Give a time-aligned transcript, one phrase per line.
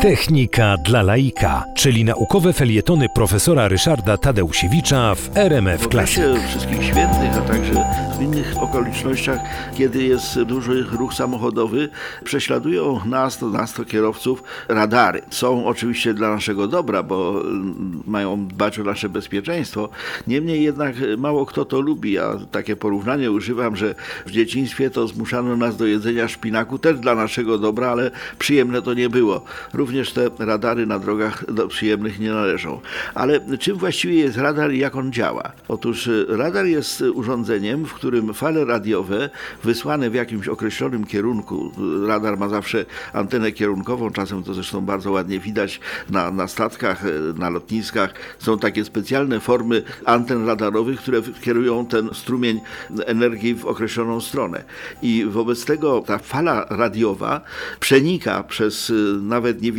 [0.00, 6.18] Technika dla laika, czyli naukowe felietony profesora Ryszarda Tadeusiewicza w RMF W Classic.
[6.18, 7.72] okresie wszystkich świętych, a także
[8.18, 9.38] w innych okolicznościach,
[9.74, 11.88] kiedy jest duży ruch samochodowy,
[12.24, 15.22] prześladują nas, to nas, to kierowców, radary.
[15.30, 19.88] Są oczywiście dla naszego dobra, bo mm, mają dbać o nasze bezpieczeństwo.
[20.26, 22.12] Niemniej jednak mało kto to lubi.
[22.12, 23.94] Ja takie porównanie używam, że
[24.26, 28.94] w dzieciństwie to zmuszano nas do jedzenia szpinaku też dla naszego dobra, ale przyjemne to
[28.94, 29.42] nie było.
[29.88, 32.80] Również te radary na drogach do przyjemnych nie należą.
[33.14, 35.52] Ale czym właściwie jest radar i jak on działa?
[35.68, 39.30] Otóż y, radar jest y, urządzeniem, w którym fale radiowe
[39.64, 41.72] wysłane w jakimś określonym kierunku,
[42.04, 47.02] y, radar ma zawsze antenę kierunkową, czasem to zresztą bardzo ładnie widać na, na statkach,
[47.38, 52.60] na lotniskach, są takie specjalne formy anten radarowych, które kierują ten strumień
[53.06, 54.64] energii w określoną stronę.
[55.02, 57.40] I wobec tego ta fala radiowa
[57.80, 59.77] przenika przez nawet niewidoczne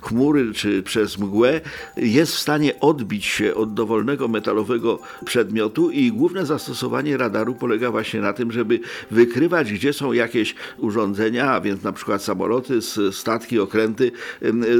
[0.00, 1.60] chmury czy przez mgłę,
[1.96, 8.20] jest w stanie odbić się od dowolnego metalowego przedmiotu i główne zastosowanie radaru polega właśnie
[8.20, 12.78] na tym, żeby wykrywać, gdzie są jakieś urządzenia, a więc na przykład samoloty,
[13.12, 14.12] statki, okręty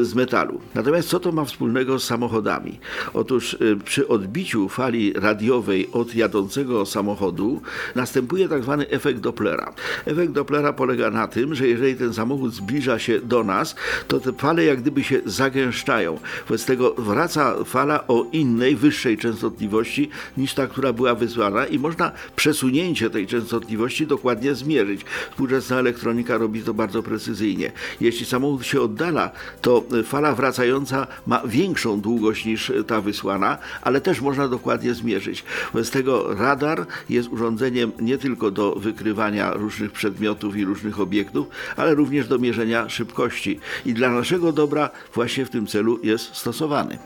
[0.03, 0.61] z metalu.
[0.75, 2.79] Natomiast co to ma wspólnego z samochodami?
[3.15, 7.61] Otóż y, przy odbiciu fali radiowej od jadącego samochodu
[7.95, 9.75] następuje tak zwany efekt Dopplera.
[10.05, 13.77] Efekt Dopplera polega na tym, że jeżeli ten samochód zbliża się do nas,
[14.09, 16.19] to te fale jak gdyby się zagęszczają.
[16.49, 22.13] Wobec tego wraca fala o innej, wyższej częstotliwości niż ta, która była wysłana i można
[22.37, 25.05] przesunięcie tej częstotliwości dokładnie zmierzyć.
[25.31, 27.73] Współczesna elektronika robi to bardzo precyzyjnie.
[28.01, 29.31] Jeśli samochód się oddala,
[29.61, 35.45] to fala wracająca ma większą długość niż ta wysłana, ale też można dokładnie zmierzyć.
[35.73, 41.47] Wobec tego radar jest urządzeniem nie tylko do wykrywania różnych przedmiotów i różnych obiektów,
[41.77, 43.61] ale również do mierzenia szybkości.
[43.87, 46.99] I dla naszego dobra właśnie w tym celu jest stosowany.